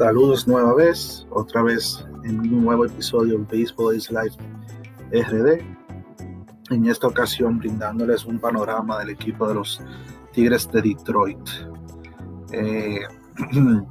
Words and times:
Saludos 0.00 0.48
nueva 0.48 0.72
vez, 0.72 1.26
otra 1.28 1.62
vez 1.62 2.06
en 2.24 2.40
un 2.40 2.64
nuevo 2.64 2.86
episodio 2.86 3.36
de 3.36 3.44
Baseball 3.44 3.94
is 3.94 4.10
Life 4.10 4.34
RD. 5.12 5.60
En 6.70 6.86
esta 6.86 7.06
ocasión 7.06 7.58
brindándoles 7.58 8.24
un 8.24 8.38
panorama 8.38 8.98
del 9.00 9.10
equipo 9.10 9.46
de 9.46 9.56
los 9.56 9.78
Tigres 10.32 10.72
de 10.72 10.80
Detroit. 10.80 11.46
Eh, 12.50 13.00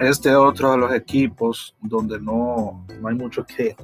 este 0.00 0.34
otro 0.34 0.72
de 0.72 0.78
los 0.78 0.92
equipos 0.92 1.76
donde 1.80 2.18
no, 2.18 2.84
no 3.00 3.08
hay 3.08 3.14
mucho 3.14 3.46
que 3.46 3.76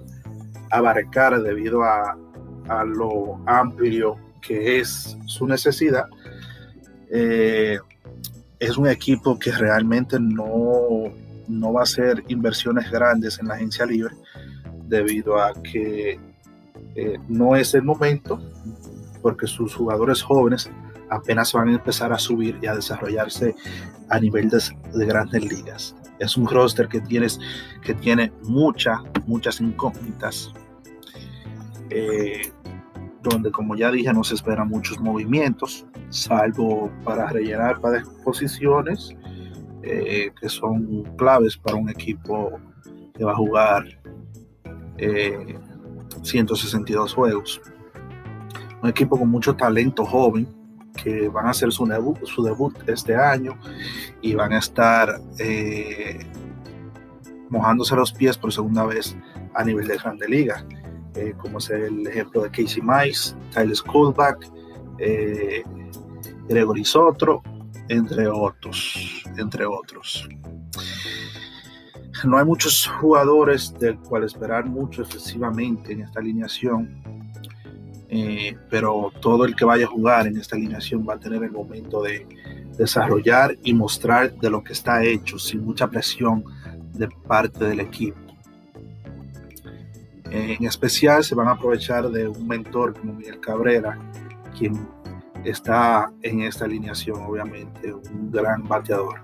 abarcar 0.72 1.40
debido 1.40 1.84
a, 1.84 2.18
a 2.66 2.84
lo 2.84 3.38
amplio 3.46 4.16
que 4.40 4.80
es 4.80 5.16
su 5.26 5.46
necesidad. 5.46 6.06
Eh, 7.08 7.78
es 8.58 8.76
un 8.76 8.88
equipo 8.88 9.38
que 9.38 9.52
realmente 9.52 10.18
no, 10.18 11.12
no 11.48 11.72
va 11.72 11.80
a 11.80 11.82
hacer 11.84 12.24
inversiones 12.28 12.90
grandes 12.90 13.38
en 13.38 13.48
la 13.48 13.54
agencia 13.54 13.86
libre 13.86 14.14
debido 14.86 15.40
a 15.40 15.52
que 15.54 16.20
eh, 16.94 17.18
no 17.28 17.56
es 17.56 17.74
el 17.74 17.82
momento 17.82 18.40
porque 19.22 19.46
sus 19.46 19.74
jugadores 19.74 20.22
jóvenes 20.22 20.70
apenas 21.10 21.52
van 21.52 21.68
a 21.68 21.72
empezar 21.72 22.12
a 22.12 22.18
subir 22.18 22.58
y 22.62 22.66
a 22.66 22.74
desarrollarse 22.74 23.54
a 24.08 24.20
nivel 24.20 24.48
de, 24.48 25.06
grandes 25.06 25.44
ligas. 25.44 25.96
Es 26.18 26.36
un 26.36 26.46
roster 26.46 26.88
que, 26.88 27.00
tienes, 27.00 27.38
que 27.82 27.94
tiene 27.94 28.32
muchas, 28.42 29.00
muchas 29.26 29.60
incógnitas. 29.60 30.52
Eh, 31.90 32.52
donde 33.22 33.50
como 33.50 33.76
ya 33.76 33.90
dije 33.90 34.12
no 34.12 34.22
se 34.24 34.34
esperan 34.34 34.68
muchos 34.68 35.00
movimientos, 35.00 35.86
salvo 36.10 36.90
para 37.04 37.28
rellenar 37.28 37.80
para 37.80 38.02
posiciones 38.24 39.16
que 40.40 40.48
son 40.48 41.04
claves 41.16 41.56
para 41.56 41.76
un 41.76 41.88
equipo 41.88 42.60
que 43.16 43.24
va 43.24 43.32
a 43.32 43.36
jugar 43.36 43.84
162 46.22 47.10
eh, 47.10 47.14
juegos. 47.14 47.60
Un 48.82 48.88
equipo 48.88 49.18
con 49.18 49.28
mucho 49.28 49.54
talento 49.56 50.04
joven 50.04 50.46
que 51.02 51.28
van 51.28 51.46
a 51.46 51.50
hacer 51.50 51.72
su 51.72 51.86
debut, 51.86 52.76
este 52.86 53.14
año 53.14 53.58
y 54.22 54.34
van 54.34 54.52
a 54.52 54.58
estar 54.58 55.20
eh, 55.38 56.26
mojándose 57.50 57.94
los 57.94 58.12
pies 58.12 58.36
por 58.38 58.52
segunda 58.52 58.84
vez 58.84 59.16
a 59.54 59.64
nivel 59.64 59.86
de 59.86 59.96
Grande 59.96 60.28
Liga. 60.28 60.64
Eh, 61.14 61.34
como 61.38 61.58
es 61.58 61.70
el 61.70 62.06
ejemplo 62.06 62.42
de 62.42 62.50
Casey 62.50 62.82
Mice, 62.82 63.34
Tyler 63.52 63.76
Schoolback, 63.76 64.50
Gregory 66.48 66.84
Sotro, 66.84 67.42
entre 67.88 68.28
otros, 68.28 69.22
entre 69.36 69.66
otros. 69.66 70.28
No 72.24 72.38
hay 72.38 72.44
muchos 72.44 72.86
jugadores 73.00 73.74
del 73.78 73.98
cual 73.98 74.24
esperar 74.24 74.64
mucho 74.64 75.02
excesivamente 75.02 75.92
en 75.92 76.00
esta 76.00 76.20
alineación, 76.20 77.02
eh, 78.08 78.56
pero 78.70 79.12
todo 79.20 79.44
el 79.44 79.54
que 79.54 79.64
vaya 79.64 79.84
a 79.84 79.88
jugar 79.88 80.26
en 80.26 80.36
esta 80.38 80.56
alineación 80.56 81.06
va 81.08 81.14
a 81.14 81.20
tener 81.20 81.42
el 81.42 81.50
momento 81.50 82.02
de 82.02 82.26
desarrollar 82.78 83.56
y 83.62 83.74
mostrar 83.74 84.34
de 84.36 84.50
lo 84.50 84.62
que 84.62 84.72
está 84.72 85.04
hecho 85.04 85.38
sin 85.38 85.64
mucha 85.64 85.88
presión 85.88 86.44
de 86.94 87.08
parte 87.08 87.64
del 87.64 87.80
equipo. 87.80 88.18
En 90.30 90.64
especial 90.64 91.22
se 91.22 91.34
van 91.34 91.48
a 91.48 91.52
aprovechar 91.52 92.08
de 92.10 92.26
un 92.26 92.48
mentor 92.48 92.98
como 92.98 93.14
Miguel 93.14 93.40
Cabrera, 93.40 93.98
quien 94.58 94.88
está 95.48 96.10
en 96.22 96.42
esta 96.42 96.64
alineación, 96.64 97.22
obviamente, 97.22 97.92
un 97.92 98.30
gran 98.30 98.62
bateador, 98.64 99.20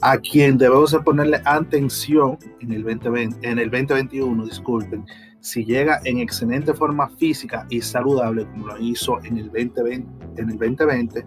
a 0.00 0.18
quien 0.18 0.58
debemos 0.58 0.96
ponerle 1.04 1.40
atención 1.44 2.38
en 2.60 2.72
el, 2.72 2.82
2020, 2.82 3.48
en 3.48 3.58
el 3.58 3.70
2021, 3.70 4.44
disculpen, 4.44 5.04
si 5.40 5.64
llega 5.64 6.00
en 6.04 6.18
excelente 6.18 6.72
forma 6.72 7.08
física 7.10 7.66
y 7.68 7.80
saludable, 7.80 8.46
como 8.46 8.68
lo 8.68 8.78
hizo 8.78 9.18
en 9.24 9.38
el 9.38 9.46
2020, 9.46 10.40
en 10.40 10.50
el 10.50 10.58
2020 10.58 11.24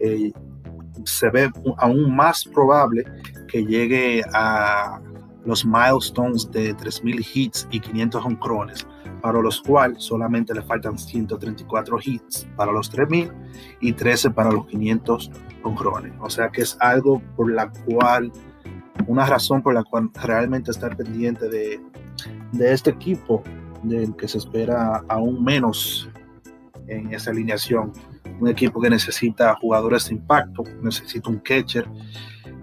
eh, 0.00 0.32
se 1.04 1.30
ve 1.30 1.50
aún 1.78 2.14
más 2.14 2.44
probable 2.44 3.04
que 3.48 3.64
llegue 3.64 4.22
a 4.32 5.00
los 5.46 5.64
milestones 5.64 6.50
de 6.50 6.76
3.000 6.76 7.26
hits 7.32 7.68
y 7.70 7.80
500 7.80 8.24
honrones, 8.24 8.86
para 9.22 9.40
los 9.40 9.62
cuales 9.62 10.02
solamente 10.02 10.52
le 10.52 10.60
faltan 10.62 10.98
134 10.98 11.98
hits 12.04 12.48
para 12.56 12.72
los 12.72 12.92
3.000 12.92 13.32
y 13.80 13.92
13 13.92 14.30
para 14.32 14.50
los 14.50 14.66
500 14.66 15.30
honrones. 15.62 16.12
O 16.20 16.28
sea 16.28 16.50
que 16.50 16.62
es 16.62 16.76
algo 16.80 17.22
por 17.36 17.50
la 17.50 17.70
cual, 17.70 18.32
una 19.06 19.24
razón 19.24 19.62
por 19.62 19.72
la 19.72 19.84
cual 19.84 20.10
realmente 20.22 20.72
estar 20.72 20.96
pendiente 20.96 21.48
de, 21.48 21.80
de 22.52 22.72
este 22.72 22.90
equipo, 22.90 23.42
del 23.84 24.16
que 24.16 24.26
se 24.26 24.38
espera 24.38 25.04
aún 25.08 25.44
menos 25.44 26.08
en 26.88 27.14
esa 27.14 27.30
alineación. 27.30 27.92
Un 28.40 28.48
equipo 28.48 28.80
que 28.80 28.90
necesita 28.90 29.54
jugadores 29.54 30.08
de 30.08 30.16
impacto, 30.16 30.64
necesita 30.82 31.30
un 31.30 31.38
catcher 31.38 31.88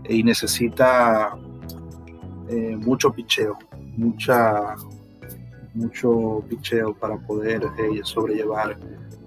y 0.07 0.21
necesita 0.23 1.37
eh, 2.49 2.75
mucho 2.77 3.11
picheo, 3.11 3.57
mucha, 3.97 4.75
mucho 5.73 6.43
picheo 6.49 6.93
para 6.93 7.17
poder 7.17 7.63
eh, 7.77 8.01
sobrellevar 8.03 8.77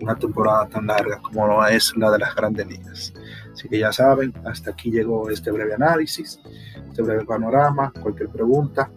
una 0.00 0.14
temporada 0.14 0.68
tan 0.68 0.86
larga 0.86 1.18
como 1.22 1.46
lo 1.46 1.66
es 1.66 1.96
la 1.96 2.10
de 2.10 2.18
las 2.18 2.34
grandes 2.34 2.66
ligas. 2.66 3.14
Así 3.52 3.68
que 3.68 3.78
ya 3.78 3.92
saben, 3.92 4.34
hasta 4.44 4.70
aquí 4.70 4.90
llegó 4.90 5.30
este 5.30 5.50
breve 5.50 5.74
análisis, 5.74 6.40
este 6.88 7.02
breve 7.02 7.24
panorama, 7.24 7.92
cualquier 8.02 8.28
pregunta. 8.28 8.90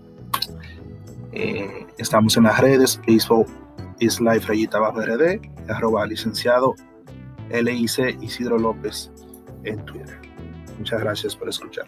Eh, 1.31 1.87
estamos 1.97 2.35
en 2.37 2.43
las 2.43 2.59
redes, 2.59 2.99
Facebook 3.05 3.47
is 3.99 4.19
life 4.19 4.47
rayita 4.47 4.79
bajo 4.79 5.01
RD, 5.01 5.39
arroba 5.69 6.05
licenciado 6.05 6.75
LIC 7.49 8.21
Isidro 8.21 8.57
López 8.57 9.11
en 9.63 9.83
Twitter. 9.85 10.19
Muchas 10.77 11.01
gracias 11.01 11.35
por 11.35 11.49
escuchar. 11.49 11.87